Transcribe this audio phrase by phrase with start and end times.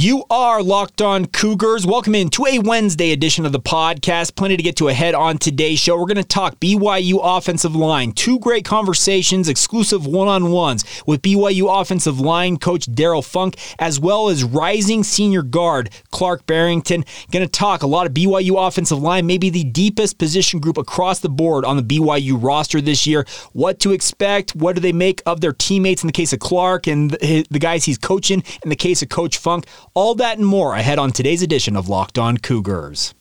[0.00, 1.84] You are Locked On Cougars.
[1.84, 4.36] Welcome in to a Wednesday edition of the podcast.
[4.36, 5.98] Plenty to get to ahead on today's show.
[5.98, 8.12] We're going to talk BYU offensive line.
[8.12, 13.98] Two great conversations, exclusive one on ones with BYU offensive line coach Darrell Funk, as
[13.98, 17.04] well as rising senior guard Clark Barrington.
[17.32, 21.18] Going to talk a lot of BYU offensive line, maybe the deepest position group across
[21.18, 23.26] the board on the BYU roster this year.
[23.52, 24.54] What to expect?
[24.54, 27.84] What do they make of their teammates in the case of Clark and the guys
[27.84, 29.66] he's coaching in the case of Coach Funk?
[29.98, 33.14] All that and more ahead on today's edition of Locked On Cougars.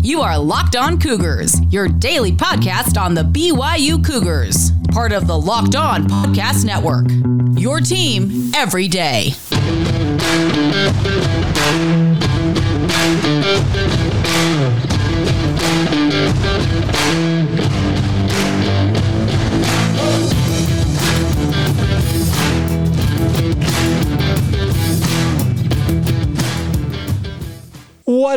[0.00, 5.38] You are Locked On Cougars, your daily podcast on the BYU Cougars, part of the
[5.38, 7.06] Locked On Podcast Network.
[7.56, 9.30] Your team every day.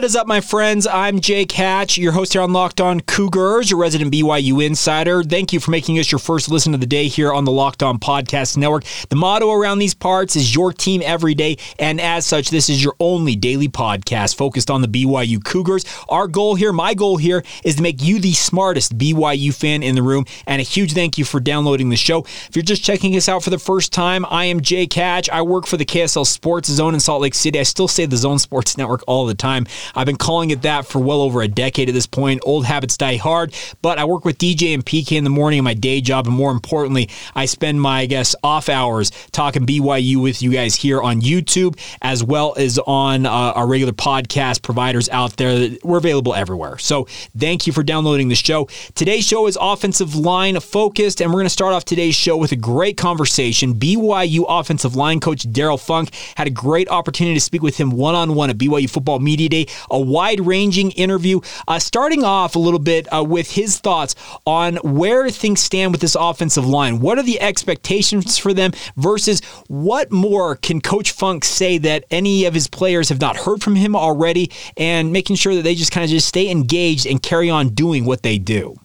[0.01, 0.87] What is up, my friends?
[0.87, 5.21] I'm Jake Hatch, your host here on Locked On Cougars, your resident BYU insider.
[5.21, 7.83] Thank you for making us your first listen of the day here on the Locked
[7.83, 8.83] On Podcast Network.
[9.09, 12.83] The motto around these parts is your team every day, and as such, this is
[12.83, 15.85] your only daily podcast focused on the BYU Cougars.
[16.09, 19.93] Our goal here, my goal here, is to make you the smartest BYU fan in
[19.93, 22.23] the room, and a huge thank you for downloading the show.
[22.23, 25.29] If you're just checking us out for the first time, I am Jake Hatch.
[25.29, 27.59] I work for the KSL Sports Zone in Salt Lake City.
[27.59, 29.67] I still say the Zone Sports Network all the time time.
[29.95, 32.41] I've been calling it that for well over a decade at this point.
[32.43, 35.63] Old habits die hard, but I work with DJ and PK in the morning in
[35.63, 40.21] my day job, and more importantly, I spend my, I guess, off hours talking BYU
[40.21, 45.09] with you guys here on YouTube as well as on uh, our regular podcast providers
[45.09, 45.69] out there.
[45.83, 46.77] We're available everywhere.
[46.77, 47.05] So
[47.37, 48.67] thank you for downloading the show.
[48.95, 52.51] Today's show is offensive line focused, and we're going to start off today's show with
[52.51, 53.75] a great conversation.
[53.75, 58.15] BYU offensive line coach Darrell Funk had a great opportunity to speak with him one
[58.15, 61.39] on one at BYU Football Media Day a wide ranging interview.
[61.67, 64.15] Uh, starting off a little bit uh, with his thoughts
[64.45, 66.99] on where things stand with this offensive line.
[66.99, 72.45] What are the expectations for them versus what more can Coach Funk say that any
[72.45, 75.91] of his players have not heard from him already and making sure that they just
[75.91, 78.75] kind of just stay engaged and carry on doing what they do?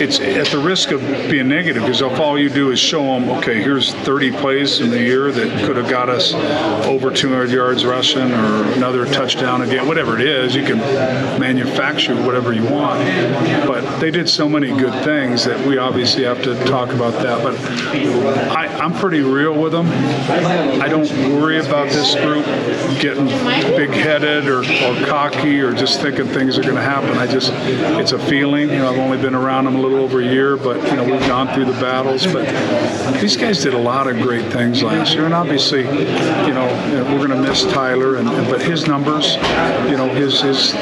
[0.00, 1.00] It's at the risk of
[1.30, 4.90] being negative because if all you do is show them, okay, here's 30 plays in
[4.90, 6.34] the year that could have got us
[6.86, 10.78] over 200 yards rushing or another touchdown again, whatever it is, you can
[11.40, 13.00] manufacture whatever you want.
[13.66, 17.42] But they did so many good things that we obviously have to talk about that.
[17.42, 17.58] But
[18.56, 19.86] I, I'm pretty real with them.
[20.80, 22.44] I don't worry about this group
[23.00, 27.16] getting big-headed or, or cocky or just thinking things are going to happen.
[27.18, 28.68] I just, it's a feeling.
[28.70, 31.04] You know, I've only been around them a little over a year, but you know
[31.04, 32.26] we've gone through the battles.
[32.26, 32.46] But
[33.20, 36.66] these guys did a lot of great things last year, and obviously, you know,
[37.10, 39.34] we're going to miss Tyler, and but his numbers,
[39.90, 40.74] you know, his his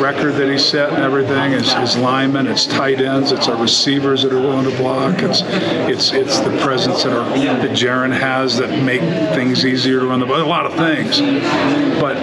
[0.00, 4.22] record that he set and everything is his linemen, it's tight ends, it's our receivers
[4.22, 8.56] that are willing to block, it's it's it's the presence that our that Jaren has
[8.58, 9.00] that make
[9.34, 10.42] things easier to run the ball.
[10.42, 11.20] A lot of things,
[12.00, 12.16] but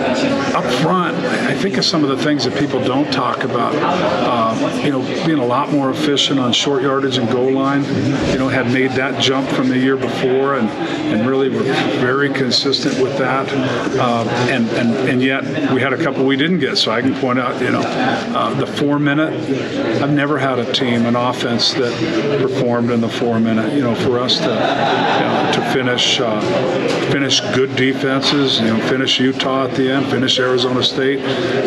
[0.54, 3.74] up front, I think of some of the things that people don't talk about.
[3.76, 7.84] Uh, you know, being a lot more efficient on short yardage and goal line.
[8.32, 11.64] You know, had made that jump from the year before, and and really were
[12.00, 13.48] very consistent with that.
[13.98, 16.78] Uh, and and and yet we had a couple we didn't get.
[16.78, 19.34] So I can point out, you know, uh, the four minute.
[20.02, 21.94] I've never had a team, an offense that
[22.42, 23.74] performed in the four minute.
[23.74, 26.42] You know, for us to you know, to finish uh,
[27.12, 28.60] finish good defenses.
[28.60, 31.20] You know, finish Utah at the end, finish Arizona State,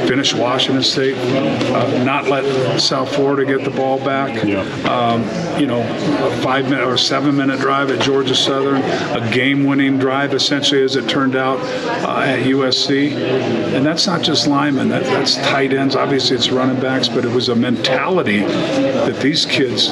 [0.06, 4.44] finish Washington State, uh, not let South Florida get the ball back.
[4.44, 4.60] Yeah.
[4.88, 5.22] Um,
[5.60, 9.98] you know, a five minute or seven minute drive at Georgia Southern, a game winning
[9.98, 11.58] drive essentially as it turned out
[12.04, 14.88] uh, at USC, and that's not just linemen.
[14.88, 15.96] That, that's tight ends.
[15.96, 19.88] Obviously, it's running backs, but it was a mentality that these kids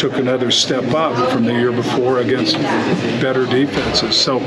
[0.00, 2.56] took another step up from the year before against
[3.20, 4.18] better defenses.
[4.18, 4.38] So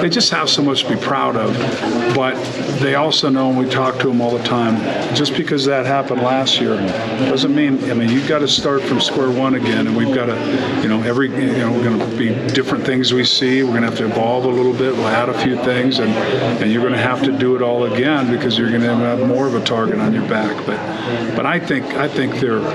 [0.00, 1.54] they just have so much to be proud of.
[2.14, 2.34] But
[2.80, 4.76] they also know, and we talk to them all the time,
[5.14, 8.98] just because that happened last year doesn't mean, I mean, you've got to start from
[8.98, 12.16] square one again, and we've got to, you know, every, you know, we're going to
[12.16, 13.62] be different things we see.
[13.62, 14.94] We're going to have to evolve a little bit.
[14.94, 17.84] We'll add a few things, and, and you're going to have to do it all
[17.92, 20.56] again because you're going to have more of a target on your back.
[20.64, 20.78] But,
[21.36, 22.66] but I think, I think they're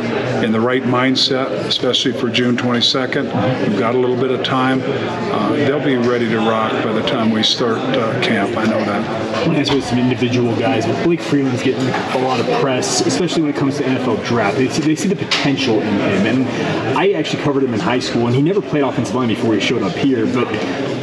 [0.44, 3.68] in the right mindset, especially for June 22nd.
[3.68, 4.84] We've got a little bit of time.
[4.84, 8.56] Uh, they'll be ready to rock by the time we start uh, camp.
[8.56, 9.30] I know that.
[9.58, 13.52] As with some individual guys, but Blake Freeland's getting a lot of press, especially when
[13.52, 14.58] it comes to NFL draft.
[14.58, 18.00] They see, they see the potential in him, and I actually covered him in high
[18.00, 20.26] school, and he never played offensive line before he showed up here.
[20.26, 20.48] But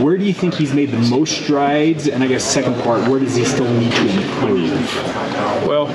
[0.01, 2.09] Where do you think he's made the most strides?
[2.09, 4.95] And I guess second part, where does he still need to improve?
[5.67, 5.89] Well,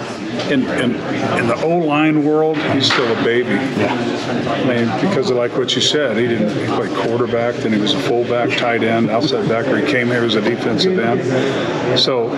[0.51, 0.95] in, in,
[1.39, 3.50] in the O line world, he's still a baby.
[3.50, 4.21] Yeah.
[4.50, 7.80] I mean, because of like what you said, he didn't he played quarterback, then he
[7.80, 9.77] was a fullback, tight end, outside backer.
[9.77, 12.00] He came here as a defensive end.
[12.00, 12.30] So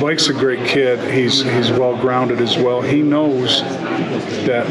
[0.00, 0.98] Blake's a great kid.
[1.12, 2.80] He's he's well grounded as well.
[2.80, 3.62] He knows
[4.46, 4.66] that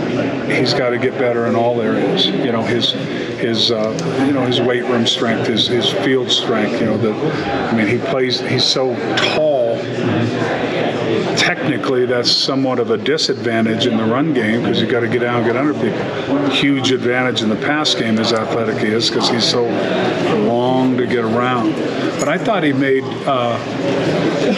[0.50, 2.26] he's got to get better in all areas.
[2.28, 2.94] You know, his
[3.38, 6.80] his uh, you know his weight room strength, his his field strength.
[6.80, 8.40] You know, the I mean, he plays.
[8.40, 9.78] He's so tall
[11.38, 15.20] technically that's somewhat of a disadvantage in the run game because you got to get
[15.20, 16.50] down and get under people.
[16.50, 19.66] Huge advantage in the pass game as athletic he is because he's so
[20.46, 21.74] long to get around.
[22.20, 23.58] But I thought he made, uh,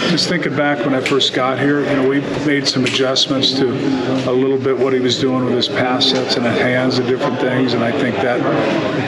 [0.10, 3.70] just thinking back when I first got here, you know, we made some adjustments to
[4.30, 7.08] a little bit what he was doing with his pass sets and his hands and
[7.08, 8.42] different things, and I think that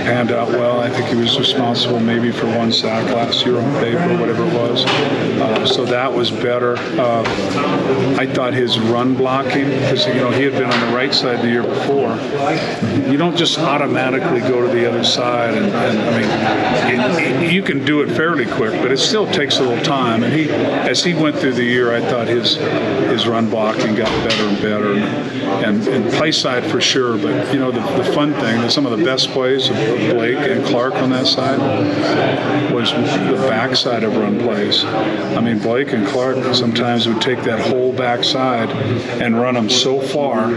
[0.03, 0.80] panned out well.
[0.81, 4.53] I think he was responsible maybe for one sack last year on paper, whatever it
[4.53, 4.86] was.
[4.86, 6.77] Uh, so that was better.
[7.00, 7.24] Uh,
[8.19, 11.42] I thought his run blocking, because you know he had been on the right side
[11.42, 12.15] the year before.
[13.09, 17.62] You don't just automatically go to the other side, and, and I mean, it, you
[17.62, 20.23] can do it fairly quick, but it still takes a little time.
[20.23, 24.07] And he, as he went through the year, I thought his his run blocking got
[24.27, 24.93] better and better,
[25.65, 27.17] and, and play side for sure.
[27.17, 30.65] But you know, the, the fun thing, some of the best plays of Blake and
[30.65, 31.59] Clark on that side
[32.71, 34.83] was the backside of run plays.
[34.83, 38.69] I mean, Blake and Clark sometimes would take that whole backside
[39.21, 40.51] and run them so far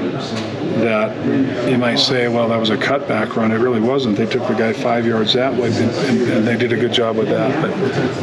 [0.75, 3.53] that you might say, well, that was a cutback run.
[3.53, 4.17] It really wasn't.
[4.17, 6.93] They took the guy five yards that way, and, and, and they did a good
[6.93, 7.63] job with that.
[7.63, 7.74] But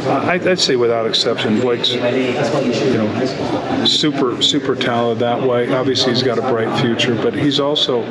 [0.08, 5.72] I, would say, without exception, Blake's you know super super talented that way.
[5.72, 8.02] Obviously, he's got a bright future, but he's also,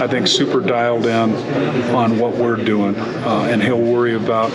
[0.00, 1.34] I think, super dialed in
[1.94, 4.50] on what we're doing, uh, and he'll worry about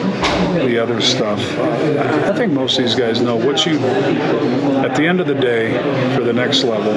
[0.66, 1.40] the other stuff.
[1.58, 3.80] Uh, I think most of these guys know what you.
[3.80, 5.74] At the end of the day,
[6.16, 6.94] for the next level,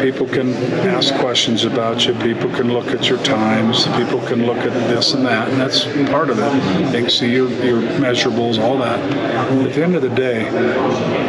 [0.00, 0.52] people can
[0.86, 2.14] ask questions about you.
[2.14, 3.86] People can look at your times.
[3.96, 6.92] People can look at this and that, and that's part of it.
[6.92, 8.98] They can see your, your measurables, all that.
[8.98, 10.50] At the end of the day,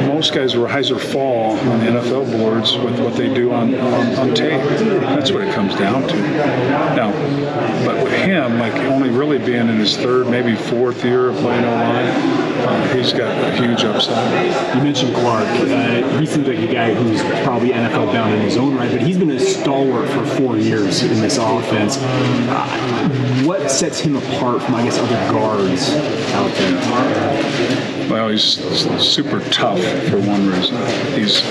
[0.07, 4.15] most guys rise or fall on the NFL boards with what they do on, on,
[4.15, 4.61] on tape.
[5.01, 6.15] That's what it comes down to.
[6.95, 7.11] Now,
[7.85, 11.65] but with him, like only really being in his third, maybe fourth year of playing
[11.65, 14.75] O-line, uh, he's got a huge upside.
[14.75, 15.47] You mentioned Clark.
[15.47, 19.01] Uh, he seems like a guy who's probably NFL bound in his own right, but
[19.01, 21.97] he's been a stalwart for four years in this offense.
[21.99, 25.91] Uh, what sets him apart from, I guess, other guards
[26.33, 28.09] out there?
[28.09, 28.43] Well, he's
[29.01, 30.75] super tough for one reason.
[31.17, 31.41] He's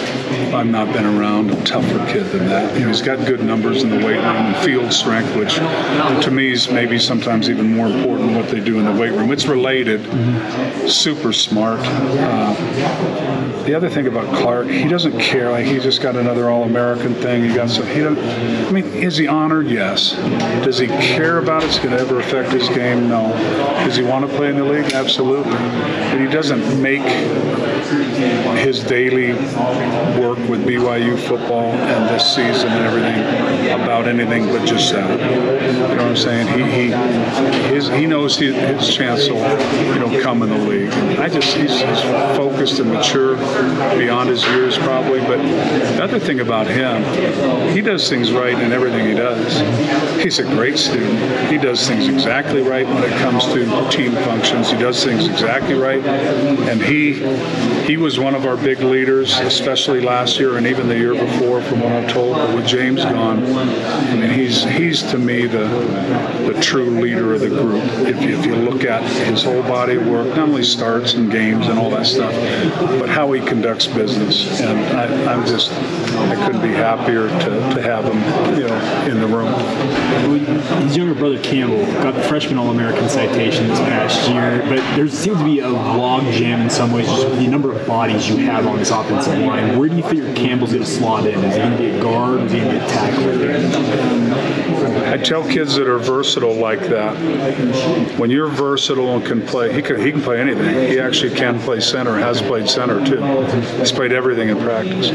[0.52, 2.74] I've not been around a tougher kid than that.
[2.74, 6.30] You know, he's got good numbers in the weight room and field strength, which to
[6.30, 9.32] me is maybe sometimes even more important than what they do in the weight room.
[9.32, 10.00] It's related.
[10.90, 11.80] Super smart.
[11.82, 15.50] Uh, the other thing about Clark, he doesn't care.
[15.50, 16.50] Like he just got another
[16.80, 17.44] All-American thing.
[17.44, 17.86] He got some.
[17.86, 18.04] He.
[18.04, 19.68] I mean, is he honored?
[19.68, 20.12] Yes.
[20.64, 23.08] Does he care about it's going to ever affect his game?
[23.08, 23.28] No.
[23.84, 24.92] Does he want to play in the league?
[24.92, 25.52] Absolutely.
[25.52, 27.02] But he doesn't make
[28.58, 29.32] his daily
[30.20, 35.10] work with BYU football and this season and everything about anything but just that.
[35.10, 36.46] You know what I'm saying?
[36.48, 39.40] He he his, he knows his, his chance will
[39.86, 40.90] you know come in the league.
[41.18, 42.02] I just he's, he's
[42.36, 43.36] focused and mature
[43.96, 45.20] beyond his years probably.
[45.20, 49.58] But the other thing about him, he does things right in everything he does.
[50.22, 51.50] He's a great student.
[51.50, 54.70] He does things exactly right when it comes to team functions.
[54.70, 57.14] He does things exactly right, and he
[57.86, 61.60] he was one of our big leaders, especially last year and even the year before,
[61.62, 62.36] from what I'm told.
[62.54, 65.66] With James gone, I mean, he's he's to me the
[66.46, 67.82] the true leader of the group.
[68.06, 71.30] If you, if you look at his whole body of work, not only starts and
[71.30, 72.32] games and all that stuff,
[73.00, 74.60] but how he conducts business.
[74.60, 78.18] And I, I'm just I couldn't be happier to, to have him,
[78.58, 78.76] you know,
[79.06, 79.52] in the room.
[80.82, 85.38] His younger brother Campbell got the freshman All-American citation this past year, but there seems
[85.38, 88.66] to be a log jam in some ways, just the number of bodies you have
[88.66, 89.78] on this offensive line.
[89.78, 91.38] Where do you figure Campbell's going to slot in?
[91.44, 92.40] Is he going to be a guard?
[92.42, 93.30] Is he going to be a tackle?
[95.10, 97.16] I tell kids that are versatile like that,
[98.18, 100.88] when you're versatile and can play, he can, he can play anything.
[100.88, 103.20] He actually can play center, has played center too.
[103.78, 105.10] He's played everything in practice.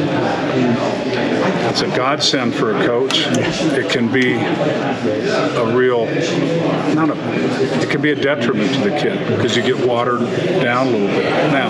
[1.70, 3.25] It's a godsend for a coach.
[3.27, 6.06] It can be a real,
[6.96, 10.22] not a, it can be a detriment to the kid because you get watered
[10.62, 11.25] down a little bit.
[11.51, 11.70] Now,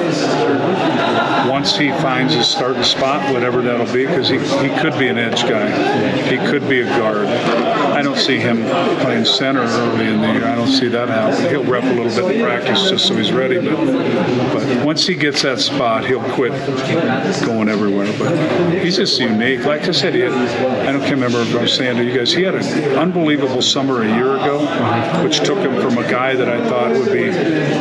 [1.50, 5.18] once he finds his starting spot, whatever that'll be, because he, he could be an
[5.18, 5.70] edge guy,
[6.24, 7.28] he could be a guard.
[7.28, 8.64] I don't see him
[9.02, 10.46] playing center early in the year.
[10.46, 11.50] I don't see that happening.
[11.50, 13.76] He'll rep a little bit in practice just so he's ready, but
[14.54, 16.52] but once he gets that spot, he'll quit
[17.46, 18.14] going everywhere.
[18.18, 19.55] But he's just unique.
[19.58, 22.34] Like I said, he had, I don't remember if I was saying to you guys,
[22.34, 24.60] he had an unbelievable summer a year ago,
[25.24, 27.30] which took him from a guy that I thought would be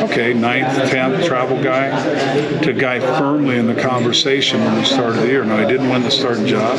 [0.04, 1.90] okay, ninth, tenth travel guy,
[2.60, 5.44] to guy firmly in the conversation when we started the year.
[5.44, 6.76] Now he didn't win the starting job,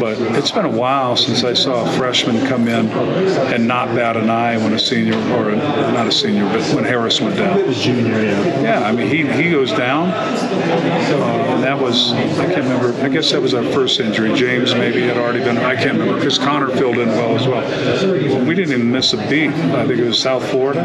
[0.00, 4.16] but it's been a while since I saw a freshman come in and not bat
[4.16, 7.72] an eye when a senior or a, not a senior, but when Harris went down.
[7.72, 8.60] Junior, yeah.
[8.62, 10.10] Yeah, I mean, he, he goes down.
[10.10, 14.34] Uh, and that was, I can't remember, I guess that was our first injury.
[14.34, 18.44] James maybe had already been, I can't remember, because Connor filled in well as well.
[18.44, 19.50] We didn't even miss a beat.
[19.50, 20.82] I think it was South Florida.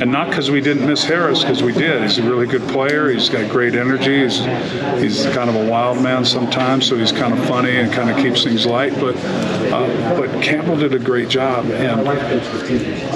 [0.00, 2.02] And not because we didn't miss Harris, because we did.
[2.02, 3.10] He's a really good player.
[3.10, 4.22] He's got great energy.
[4.22, 4.38] He's,
[5.00, 8.16] he's kind of a wild man sometimes, so he's kind of funny and kind of
[8.16, 8.94] keeps things light.
[8.94, 11.66] But, uh, but Campbell did a great job.
[11.66, 12.08] And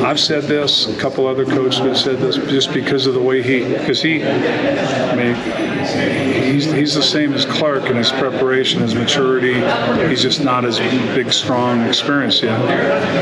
[0.05, 3.43] I've said this, a couple other coaches have said this, just because of the way
[3.43, 5.35] he, because he, I mean,
[6.53, 9.26] he's, he's the same as Clark in his preparation, his maturity.
[10.09, 12.59] He's just not as big, strong, experienced yet.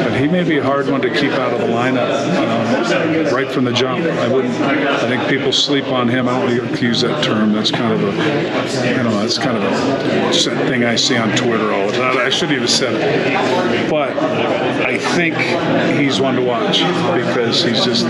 [0.04, 3.50] But he may be a hard one to keep out of the lineup um, right
[3.50, 4.04] from the jump.
[4.04, 4.54] I wouldn't.
[4.54, 6.28] I think people sleep on him.
[6.28, 7.52] I don't like to use that term.
[7.52, 11.73] That's kind of a, you know, that's kind of a thing I see on Twitter
[11.73, 12.18] all the time.
[12.18, 13.90] I shouldn't even said it.
[13.90, 15.37] But I think
[15.99, 16.78] he's one to watch
[17.14, 18.04] because he's just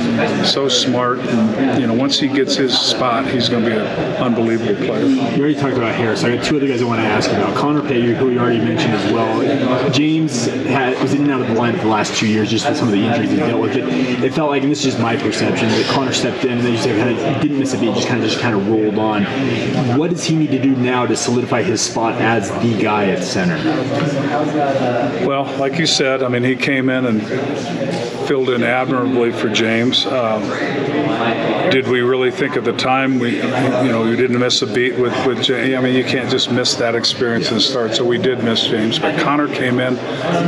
[0.53, 1.21] so smart.
[1.21, 3.87] And, you know, once he gets his spot, he's going to be an
[4.23, 5.05] unbelievable player.
[5.05, 6.25] You already talked about Harris.
[6.25, 7.55] I got two other guys I want to ask about.
[7.57, 9.91] Connor Pay, who you already mentioned as well.
[9.91, 12.77] James had, was in and out of the lineup the last two years just with
[12.77, 13.77] some of the injuries he dealt with.
[13.77, 16.67] It, it felt like, and this is just my perception, that Connor stepped in and
[16.67, 18.99] they just kind of didn't miss a beat, just kind of just kind of rolled
[18.99, 19.25] on.
[19.99, 23.23] What does he need to do now to solidify his spot as the guy at
[23.23, 23.57] center?
[25.27, 27.23] Well, like you said, I mean, he came in and
[28.27, 30.07] filled in admirably for James.
[30.07, 30.43] Um,
[31.71, 34.99] did we really think at the time we, you know, we didn't miss a beat
[34.99, 35.75] with with James?
[35.75, 37.95] I mean, you can't just miss that experience start.
[37.95, 39.97] So we did miss James, but Connor came in,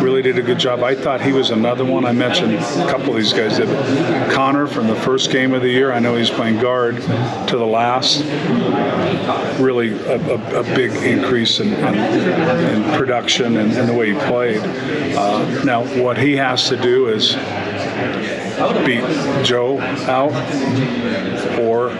[0.03, 0.83] really did a good job.
[0.83, 2.05] I thought he was another one.
[2.05, 3.69] I mentioned a couple of these guys did.
[4.33, 5.93] Connor from the first game of the year.
[5.93, 8.23] I know he's playing guard to the last.
[9.61, 14.19] Really a, a, a big increase in, in, in production and, and, the way he
[14.21, 14.61] played.
[14.61, 17.35] Uh, now, what he has to do is
[18.85, 19.05] beat
[19.45, 20.33] Joe out,
[21.61, 21.91] or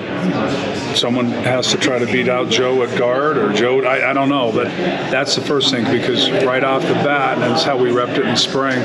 [0.97, 3.85] someone has to try to beat out Joe at guard or Joe.
[3.85, 4.69] I, I, don't know, but
[5.11, 8.27] that's the first thing because right off the bat, and that's how we repped it
[8.27, 8.79] in spring,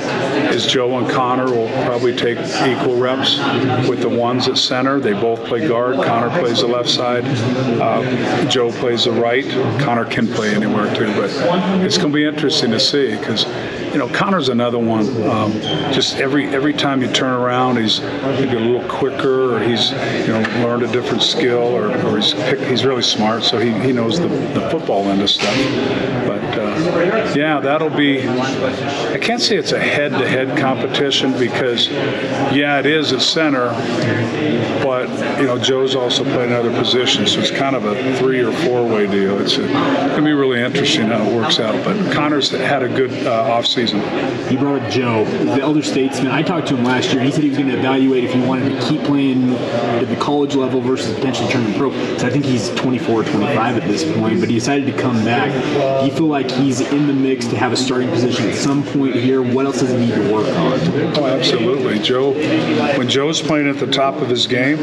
[0.54, 3.38] is Joe and Connor will probably take equal reps
[3.88, 5.00] with the ones at center.
[5.00, 5.96] They both play guard.
[5.96, 7.24] Connor plays the left side.
[7.26, 9.48] Uh, Joe plays the right.
[9.80, 11.30] Connor can play anywhere too, but
[11.84, 13.46] it's going to be interesting to see because
[13.92, 15.06] you know, Connor's another one.
[15.24, 15.52] Um,
[15.92, 20.34] just every every time you turn around, he's maybe a little quicker, or he's you
[20.34, 22.32] know learned a different skill, or, or he's
[22.70, 25.56] he's really smart, so he, he knows the, the football end of stuff.
[26.26, 28.28] But uh, yeah, that'll be.
[28.28, 33.70] I can't say it's a head-to-head competition because yeah, it is at center,
[34.84, 38.54] but you know Joe's also playing other positions, so it's kind of a three or
[38.64, 39.40] four-way deal.
[39.40, 41.84] It's, a, it's going to be really interesting how it works out.
[41.84, 44.00] But Connor's had a good uh, offseason season.
[44.52, 46.28] You brought up Joe, the elder statesman.
[46.28, 47.22] I talked to him last year.
[47.22, 50.16] He said he was going to evaluate if he wanted to keep playing at the
[50.18, 51.92] college level versus potentially turning pro.
[52.18, 55.24] So I think he's 24 or 25 at this point, but he decided to come
[55.24, 55.52] back.
[56.02, 58.84] Do you feel like he's in the mix to have a starting position at some
[58.84, 59.42] point here?
[59.42, 60.80] What else does he need to work on?
[61.18, 62.00] Oh, absolutely.
[62.00, 62.34] Joe,
[62.98, 64.78] when Joe's playing at the top of his game,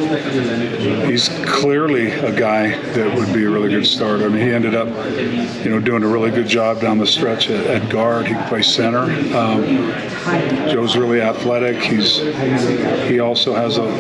[1.09, 4.27] he's clearly a guy that would be a really good starter.
[4.27, 4.89] I mean, he ended up,
[5.65, 8.27] you know, doing a really good job down the stretch at, at guard.
[8.27, 9.65] He plays center Um,
[10.71, 11.83] Joe's really athletic.
[11.83, 12.19] He's
[13.09, 13.91] he also has a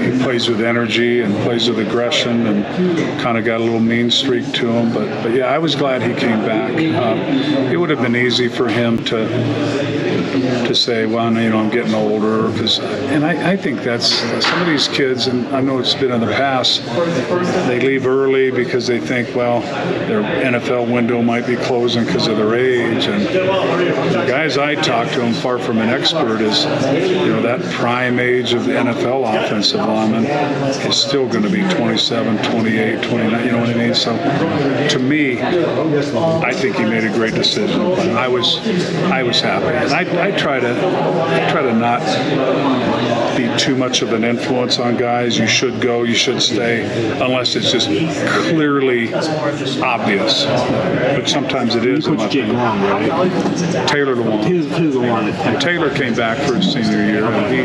[0.00, 4.10] he plays with energy and plays with aggression and kind of got a little mean
[4.10, 4.92] streak to him.
[4.92, 6.72] But but yeah, I was glad he came back.
[6.72, 7.18] Um,
[7.72, 9.28] it would have been easy for him to
[10.66, 12.48] to say, well, you know, I'm getting older.
[12.50, 16.12] Because, and I, I think that's some of these kids, and I know it's been
[16.12, 16.84] in the past,
[17.66, 19.60] they leave early because they think, well,
[20.06, 23.06] their NFL window might be closing because of their age.
[23.06, 23.22] And
[24.20, 28.18] the guys I talk to, I'm far from an expert, is, you know, that prime
[28.18, 33.44] age of the NFL offensive lineman is still going to be 27, 28, 29.
[33.44, 33.94] You know what I mean?
[33.94, 34.16] So
[34.88, 37.80] to me, I think he made a great decision.
[38.16, 38.58] I was
[39.10, 42.00] I was happy, and I, I try to I try to not
[43.36, 45.38] be too much of an influence on guys.
[45.38, 46.84] You should go, you should stay,
[47.22, 47.88] unless it's just
[48.48, 49.12] clearly
[49.82, 50.44] obvious.
[50.44, 52.06] But sometimes it is.
[52.06, 53.88] Coach Jake Long, right?
[53.88, 55.60] Taylor His Long at Tech.
[55.60, 57.60] Taylor came back for his senior year, and he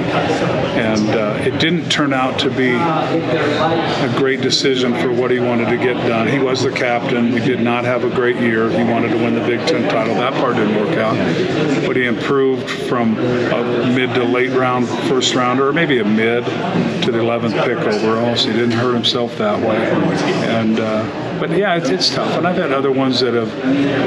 [0.80, 5.70] and uh, it didn't turn out to be a great decision for what he wanted
[5.70, 6.28] to get done.
[6.28, 7.32] He was the captain.
[7.32, 8.70] We did not have a great year.
[8.70, 10.16] He wanted to win the Big Ten title.
[10.16, 11.16] That part didn't work out,
[11.88, 16.46] but he improved from a mid to late round first rounder, or maybe a mid
[16.46, 18.36] to the 11th pick overall.
[18.36, 19.78] So he didn't hurt himself that way,
[20.48, 20.80] and.
[20.80, 22.38] Uh, but yeah, it's, it's tough.
[22.38, 23.52] And I've had other ones that have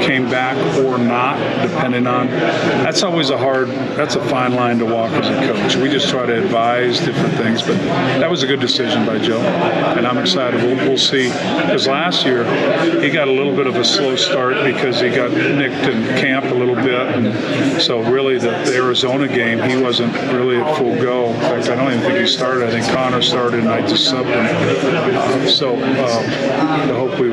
[0.01, 2.25] came back or not, depending on.
[2.25, 3.67] That's always a hard.
[3.67, 5.75] That's a fine line to walk as a coach.
[5.75, 7.77] We just try to advise different things, but
[8.19, 10.63] that was a good decision by Joe, and I'm excited.
[10.63, 11.29] We'll, we'll see.
[11.29, 12.43] Because last year
[13.01, 16.45] he got a little bit of a slow start because he got nicked in camp
[16.45, 20.95] a little bit, and so really the, the Arizona game he wasn't really at full
[20.95, 21.27] go.
[21.27, 22.63] In fact, I don't even think he started.
[22.63, 24.47] I think Connor started, and I just subbed him.
[25.15, 26.47] Uh, so um,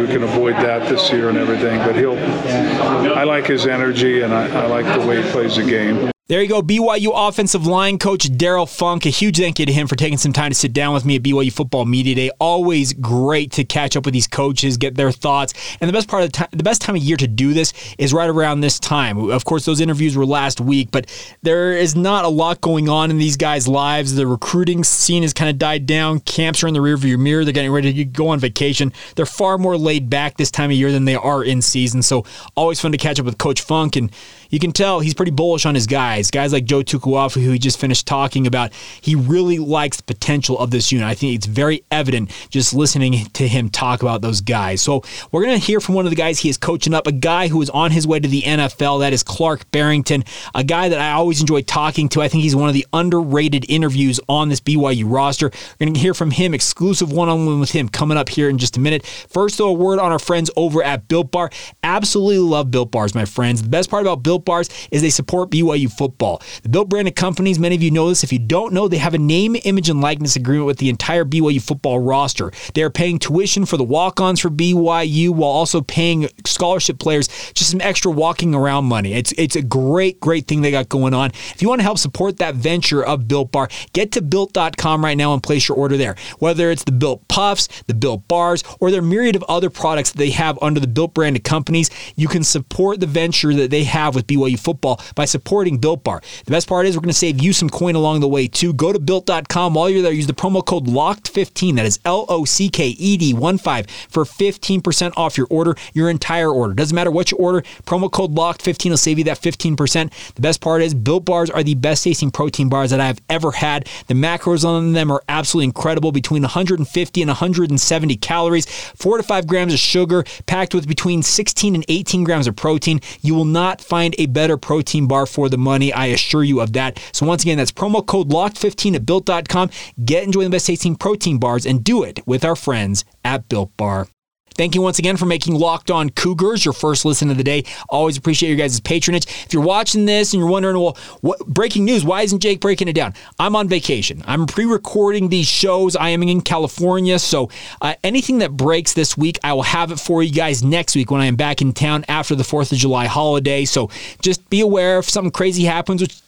[0.06, 1.78] can avoid that this year and everything.
[1.80, 2.18] But he'll.
[2.18, 6.13] I like his energy, and I, I like the way he plays the game.
[6.26, 9.04] There you go, BYU offensive line coach Darrell Funk.
[9.04, 11.16] A huge thank you to him for taking some time to sit down with me
[11.16, 12.30] at BYU Football Media Day.
[12.40, 15.52] Always great to catch up with these coaches, get their thoughts.
[15.82, 17.74] And the best part of the time, the best time of year to do this
[17.98, 19.18] is right around this time.
[19.18, 21.10] Of course, those interviews were last week, but
[21.42, 24.14] there is not a lot going on in these guys' lives.
[24.14, 26.20] The recruiting scene has kind of died down.
[26.20, 27.44] Camps are in the rearview mirror.
[27.44, 28.94] They're getting ready to go on vacation.
[29.16, 32.00] They're far more laid back this time of year than they are in season.
[32.00, 32.24] So
[32.56, 34.10] always fun to catch up with Coach Funk and
[34.54, 36.30] you can tell he's pretty bullish on his guys.
[36.30, 40.56] Guys like Joe Tukuafu, who he just finished talking about, he really likes the potential
[40.60, 41.08] of this unit.
[41.08, 44.80] I think it's very evident just listening to him talk about those guys.
[44.80, 47.12] So we're going to hear from one of the guys he is coaching up, a
[47.12, 49.00] guy who is on his way to the NFL.
[49.00, 50.22] That is Clark Barrington,
[50.54, 52.22] a guy that I always enjoy talking to.
[52.22, 55.46] I think he's one of the underrated interviews on this BYU roster.
[55.80, 58.48] We're going to hear from him, exclusive one on one with him, coming up here
[58.48, 59.04] in just a minute.
[59.04, 61.50] First, though, a word on our friends over at Built Bar.
[61.82, 63.60] Absolutely love Built Bars, my friends.
[63.60, 66.42] The best part about Built Bars is they support BYU football.
[66.62, 68.24] The Built branded companies, many of you know this.
[68.24, 71.24] If you don't know, they have a name, image, and likeness agreement with the entire
[71.24, 72.52] BYU football roster.
[72.74, 77.28] They are paying tuition for the walk ons for BYU while also paying scholarship players
[77.54, 79.14] just some extra walking around money.
[79.14, 81.30] It's, it's a great, great thing they got going on.
[81.30, 85.16] If you want to help support that venture of Built Bar, get to built.com right
[85.16, 86.16] now and place your order there.
[86.38, 90.18] Whether it's the Built Puffs, the Built Bars, or their myriad of other products that
[90.18, 94.14] they have under the Built branded companies, you can support the venture that they have
[94.14, 96.22] with BYU football by supporting Built Bar.
[96.44, 98.72] The best part is we're going to save you some coin along the way too.
[98.72, 100.12] Go to built.com while you're there.
[100.12, 101.76] Use the promo code LOCKED15.
[101.76, 105.76] That is L O C K E D 1 5 for 15% off your order,
[105.92, 106.74] your entire order.
[106.74, 110.34] Doesn't matter what you order, promo code LOCKED15 will save you that 15%.
[110.34, 113.52] The best part is Built Bars are the best tasting protein bars that I've ever
[113.52, 113.88] had.
[114.06, 119.46] The macros on them are absolutely incredible between 150 and 170 calories, 4 to 5
[119.46, 123.00] grams of sugar, packed with between 16 and 18 grams of protein.
[123.20, 125.92] You will not find a better protein bar for the money.
[125.92, 127.00] I assure you of that.
[127.12, 129.70] So once again, that's promo code LOCKED15 at built.com.
[130.04, 133.76] Get enjoy the best tasting protein bars and do it with our friends at Built
[133.76, 134.08] Bar.
[134.56, 137.64] Thank you once again for making Locked On Cougars your first listen of the day.
[137.88, 139.26] Always appreciate your guys' patronage.
[139.26, 142.04] If you're watching this and you're wondering, well, what breaking news?
[142.04, 143.14] Why isn't Jake breaking it down?
[143.40, 144.22] I'm on vacation.
[144.26, 145.96] I'm pre-recording these shows.
[145.96, 149.98] I am in California, so uh, anything that breaks this week, I will have it
[149.98, 152.78] for you guys next week when I am back in town after the Fourth of
[152.78, 153.64] July holiday.
[153.64, 153.90] So
[154.22, 156.20] just be aware if something crazy happens, which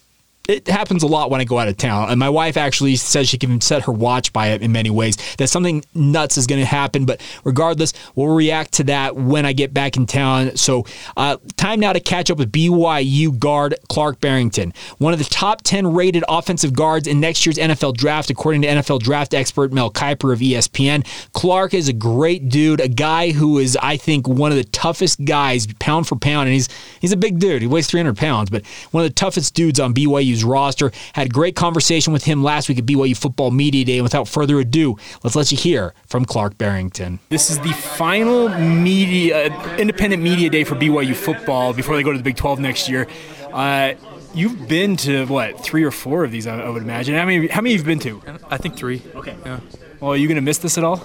[0.49, 2.11] it happens a lot when I go out of town.
[2.11, 5.17] And my wife actually says she can set her watch by it in many ways.
[5.37, 7.05] That something nuts is going to happen.
[7.05, 10.57] But regardless, we'll react to that when I get back in town.
[10.57, 15.25] So, uh, time now to catch up with BYU guard Clark Barrington, one of the
[15.25, 19.73] top 10 rated offensive guards in next year's NFL draft, according to NFL draft expert
[19.73, 21.07] Mel Kiper of ESPN.
[21.33, 25.25] Clark is a great dude, a guy who is, I think, one of the toughest
[25.25, 26.47] guys, pound for pound.
[26.49, 26.69] And he's,
[27.01, 27.63] he's a big dude.
[27.63, 30.93] He weighs 300 pounds, but one of the toughest dudes on BYU roster.
[31.15, 33.99] Had a great conversation with him last week at BYU Football Media Day.
[33.99, 37.19] And without further ado, let's let you hear from Clark Barrington.
[37.29, 39.47] This is the final media,
[39.77, 43.07] independent media day for BYU football before they go to the Big 12 next year.
[43.53, 43.95] Uh,
[44.35, 47.15] You've been to what three or four of these, I would imagine.
[47.15, 47.47] How many?
[47.47, 48.21] How many have you been to?
[48.51, 49.01] I think three.
[49.15, 49.35] Okay.
[49.47, 49.61] Yeah.
[49.99, 51.01] Well, are you gonna miss this at all?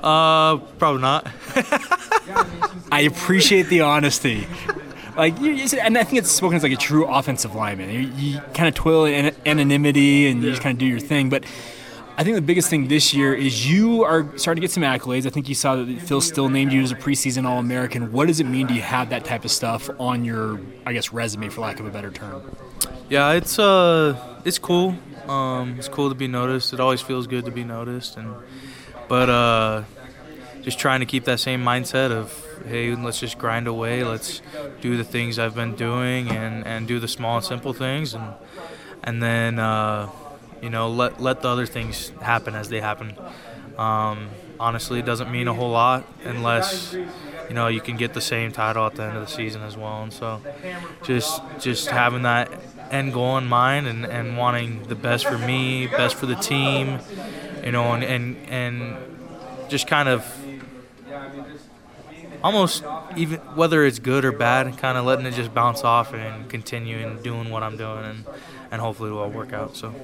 [0.00, 1.26] Uh, probably not.
[2.92, 4.46] I appreciate the honesty.
[5.16, 7.90] Like, you, and I think it's spoken as like a true offensive lineman.
[7.90, 11.28] You, you kind of toil in anonymity and you just kind of do your thing.
[11.28, 11.44] But
[12.16, 15.26] I think the biggest thing this year is you are starting to get some accolades.
[15.26, 18.12] I think you saw that Phil Steele named you as a preseason All American.
[18.12, 21.12] What does it mean to you have that type of stuff on your, I guess,
[21.12, 22.42] resume, for lack of a better term?
[23.08, 24.96] Yeah, it's uh, it's cool.
[25.28, 26.72] Um, it's cool to be noticed.
[26.72, 28.34] It always feels good to be noticed, and
[29.08, 29.82] but uh,
[30.62, 34.04] just trying to keep that same mindset of hey, let's just grind away.
[34.04, 34.42] Let's
[34.80, 38.34] do the things I've been doing, and and do the small and simple things, and
[39.02, 39.58] and then.
[39.58, 40.10] Uh,
[40.64, 43.14] you know, let let the other things happen as they happen.
[43.76, 48.22] Um, honestly, it doesn't mean a whole lot unless you know you can get the
[48.22, 50.02] same title at the end of the season as well.
[50.02, 50.40] And so,
[51.02, 52.50] just just having that
[52.90, 56.98] end goal in mind and, and wanting the best for me, best for the team,
[57.62, 58.96] you know, and and, and
[59.68, 60.24] just kind of
[62.44, 62.84] almost
[63.16, 67.20] even whether it's good or bad, kind of letting it just bounce off and continuing
[67.22, 68.24] doing what I'm doing and
[68.70, 69.76] and hopefully it'll all work out.
[69.76, 69.94] So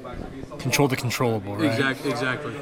[0.58, 1.66] control the controllable, right?
[1.66, 2.10] Exactly.
[2.10, 2.54] Exactly.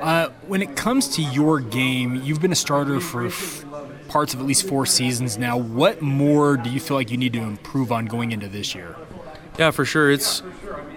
[0.00, 3.64] Uh, when it comes to your game, you've been a starter for f-
[4.08, 5.58] parts of at least four seasons now.
[5.58, 8.96] What more do you feel like you need to improve on going into this year?
[9.58, 10.10] Yeah, for sure.
[10.10, 10.42] It's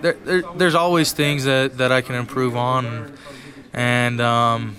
[0.01, 3.11] there, there, there's always things that, that I can improve on,
[3.73, 4.75] and um,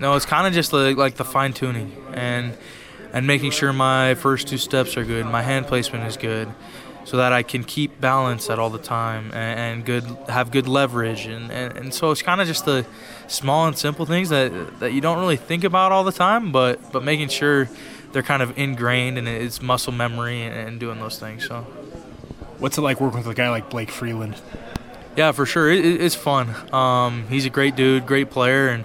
[0.00, 2.56] no, it's kind of just like, like the fine tuning and
[3.12, 6.48] and making sure my first two steps are good, my hand placement is good,
[7.08, 10.68] so that I can keep balance at all the time and, and good have good
[10.68, 11.24] leverage.
[11.26, 12.84] And, and, and so it's kind of just the
[13.28, 16.92] small and simple things that that you don't really think about all the time but
[16.92, 17.68] but making sure
[18.12, 21.66] they're kind of ingrained and it's muscle memory and, and doing those things so.
[22.58, 24.34] What's it like working with a guy like Blake Freeland?
[25.16, 25.70] Yeah for sure.
[25.70, 26.54] It, it's fun.
[26.74, 28.84] Um, he's a great dude great player and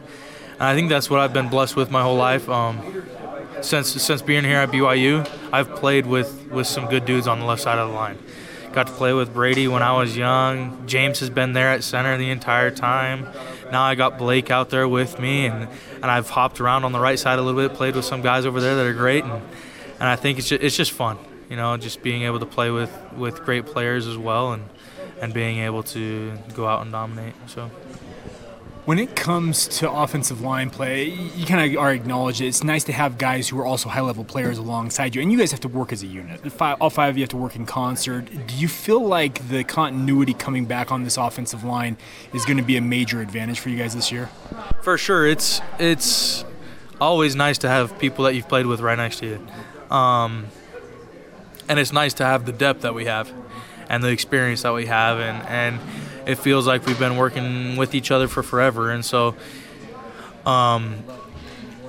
[0.60, 2.48] I think that's what I've been blessed with my whole life.
[2.48, 3.06] Um,
[3.64, 7.46] since since being here at BYU, I've played with with some good dudes on the
[7.46, 8.18] left side of the line.
[8.74, 10.88] Got to play with Brady when I was young.
[10.88, 13.28] James has been there at center the entire time.
[13.72, 17.00] Now I got Blake out there with me, and, and I've hopped around on the
[17.00, 19.34] right side a little bit, played with some guys over there that are great, and,
[19.34, 21.20] and I think it's just, it's just fun,
[21.52, 24.64] you know, just being able to play with, with great players as well, and
[25.22, 27.34] and being able to go out and dominate.
[27.46, 27.72] So.
[28.86, 32.48] When it comes to offensive line play, you kind of are acknowledged it.
[32.48, 35.38] It's nice to have guys who are also high level players alongside you, and you
[35.38, 36.42] guys have to work as a unit.
[36.62, 38.26] All five of you have to work in concert.
[38.46, 41.96] Do you feel like the continuity coming back on this offensive line
[42.34, 44.30] is going to be a major advantage for you guys this year?
[44.82, 46.44] For sure, it's it's
[47.00, 50.48] always nice to have people that you've played with right next to you, um,
[51.70, 53.32] and it's nice to have the depth that we have
[53.88, 55.80] and the experience that we have, and and
[56.26, 58.92] it feels like we've been working with each other for forever.
[58.92, 59.36] And so
[60.46, 61.04] um,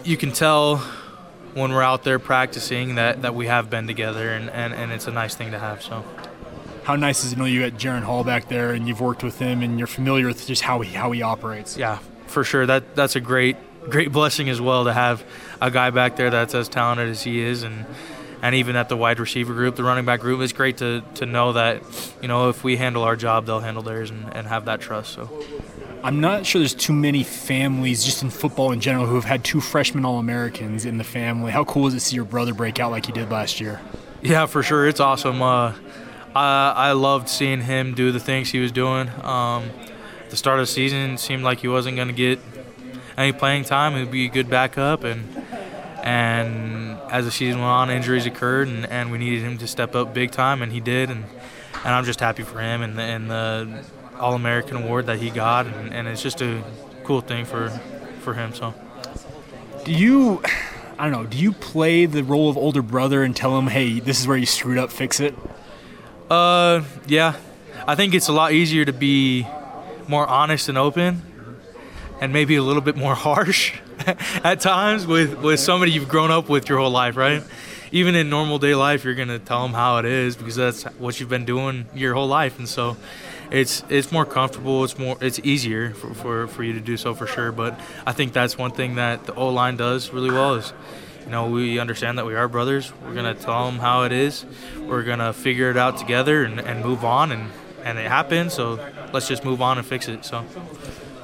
[0.04, 0.78] you can tell
[1.54, 5.06] when we're out there practicing that, that we have been together, and, and, and it's
[5.06, 5.82] a nice thing to have.
[5.82, 6.04] So.
[6.82, 9.22] How nice is it to know you got Jaren Hall back there, and you've worked
[9.22, 11.78] with him, and you're familiar with just how he how he operates.
[11.78, 12.66] Yeah, for sure.
[12.66, 13.56] That that's a great
[13.88, 15.24] great blessing as well to have
[15.62, 17.86] a guy back there that's as talented as he is, and
[18.44, 21.24] and even at the wide receiver group, the running back group, it's great to, to
[21.24, 21.82] know that,
[22.20, 25.14] you know, if we handle our job, they'll handle theirs and, and have that trust.
[25.14, 25.42] So.
[26.02, 29.44] I'm not sure there's too many families just in football in general who have had
[29.44, 31.52] two freshman All Americans in the family.
[31.52, 33.80] How cool is it to see your brother break out like he did last year?
[34.20, 34.86] Yeah, for sure.
[34.86, 35.40] It's awesome.
[35.40, 35.72] Uh,
[36.36, 39.08] I, I loved seeing him do the things he was doing.
[39.22, 39.70] Um,
[40.28, 42.40] the start of the season seemed like he wasn't going to get
[43.16, 43.94] any playing time.
[43.94, 45.24] He'd be a good backup, and
[46.02, 46.63] and
[47.14, 50.12] as the season went on, injuries occurred, and, and we needed him to step up
[50.12, 51.10] big time, and he did.
[51.10, 51.24] And,
[51.84, 53.84] and I'm just happy for him and the, and the
[54.18, 56.64] All American award that he got, and, and it's just a
[57.04, 57.68] cool thing for
[58.18, 58.52] for him.
[58.52, 58.74] So,
[59.84, 60.42] do you?
[60.98, 61.24] I don't know.
[61.24, 64.36] Do you play the role of older brother and tell him, "Hey, this is where
[64.36, 64.90] you screwed up.
[64.90, 65.36] Fix it."
[66.28, 67.36] Uh, yeah.
[67.86, 69.46] I think it's a lot easier to be
[70.08, 71.22] more honest and open,
[72.20, 73.74] and maybe a little bit more harsh
[74.44, 77.42] at times with, with somebody you've grown up with your whole life, right?
[77.92, 81.20] Even in normal day life, you're gonna tell them how it is because that's what
[81.20, 82.96] you've been doing your whole life, and so
[83.52, 84.82] it's it's more comfortable.
[84.82, 87.52] It's more it's easier for, for, for you to do so for sure.
[87.52, 90.72] But I think that's one thing that the O line does really well is
[91.24, 92.92] you know, we understand that we are brothers.
[93.02, 94.44] We're gonna tell them how it is.
[94.78, 97.50] We're gonna figure it out together and, and move on, and
[97.82, 98.52] and it happened.
[98.52, 98.78] So
[99.12, 100.24] let's just move on and fix it.
[100.24, 100.44] So.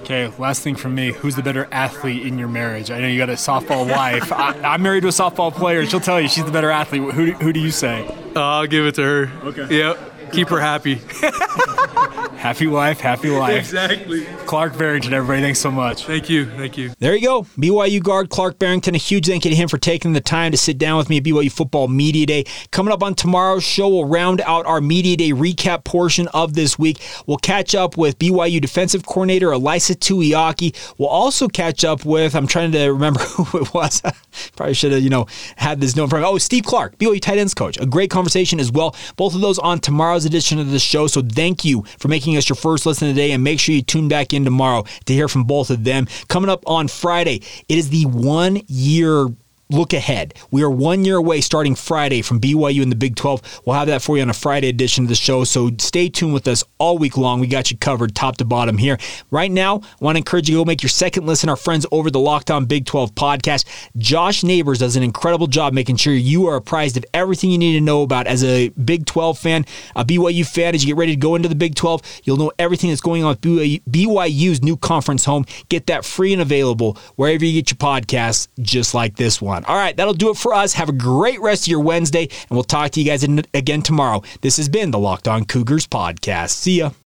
[0.00, 1.12] Okay, last thing from me.
[1.12, 2.90] Who's the better athlete in your marriage?
[2.90, 4.32] I know you got a softball wife.
[4.32, 5.84] I, am married to a softball player.
[5.86, 7.02] She'll tell you she's the better athlete.
[7.14, 8.06] Who, who do you say?
[8.34, 9.32] Uh, I'll give it to her.
[9.44, 9.78] Okay.
[9.78, 10.32] Yep.
[10.32, 11.00] Keep her happy.
[12.40, 13.58] Happy life, happy life.
[13.58, 14.24] Exactly.
[14.46, 16.06] Clark Barrington, everybody, thanks so much.
[16.06, 16.46] Thank you.
[16.46, 16.90] Thank you.
[16.98, 17.42] There you go.
[17.42, 18.94] BYU guard Clark Barrington.
[18.94, 21.18] A huge thank you to him for taking the time to sit down with me
[21.18, 22.44] at BYU Football Media Day.
[22.70, 26.78] Coming up on tomorrow's show, we'll round out our Media Day recap portion of this
[26.78, 27.02] week.
[27.26, 30.74] We'll catch up with BYU defensive coordinator Ilaisa Tuiaki.
[30.96, 34.00] We'll also catch up with, I'm trying to remember who it was.
[34.56, 35.26] Probably should have, you know,
[35.56, 36.24] had this known from.
[36.24, 37.78] Oh, Steve Clark, BYU tight ends coach.
[37.78, 38.96] A great conversation as well.
[39.16, 41.06] Both of those on tomorrow's edition of the show.
[41.06, 44.08] So thank you for making us your first listen today, and make sure you tune
[44.08, 46.06] back in tomorrow to hear from both of them.
[46.28, 49.28] Coming up on Friday, it is the one year
[49.70, 50.34] look ahead.
[50.50, 53.62] We are one year away starting Friday from BYU in the Big 12.
[53.64, 55.44] We'll have that for you on a Friday edition of the show.
[55.44, 57.40] So stay tuned with us all week long.
[57.40, 58.98] We got you covered top to bottom here.
[59.30, 61.48] Right now, I want to encourage you to go make your second listen.
[61.48, 63.64] Our friends over the Locked On Big 12 podcast.
[63.96, 67.74] Josh Neighbors does an incredible job making sure you are apprised of everything you need
[67.74, 70.74] to know about as a Big 12 fan, a BYU fan.
[70.74, 73.22] As you get ready to go into the Big 12, you'll know everything that's going
[73.22, 75.44] on with BYU's new conference home.
[75.68, 79.59] Get that free and available wherever you get your podcasts, just like this one.
[79.66, 80.74] All right, that'll do it for us.
[80.74, 84.22] Have a great rest of your Wednesday, and we'll talk to you guys again tomorrow.
[84.40, 86.50] This has been the Locked On Cougars podcast.
[86.50, 86.90] See ya.